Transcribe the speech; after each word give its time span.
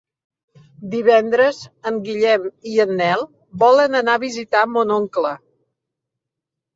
Divendres 0.93 1.57
en 1.91 1.99
Guillem 2.07 2.47
i 2.71 2.81
en 2.85 2.93
Nel 3.01 3.21
volen 3.65 3.99
anar 3.99 4.15
a 4.17 4.23
visitar 4.23 4.63
mon 4.79 4.95
oncle. 4.97 5.35